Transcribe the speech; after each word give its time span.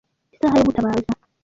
isaha 0.35 0.57
yo 0.59 0.65
gutabaza 0.67 1.11